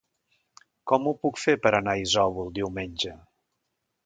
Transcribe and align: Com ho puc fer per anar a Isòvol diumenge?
Com 0.91 1.09
ho 1.11 1.13
puc 1.25 1.37
fer 1.43 1.55
per 1.67 1.75
anar 1.81 1.95
a 1.99 2.03
Isòvol 2.07 2.53
diumenge? 2.59 3.15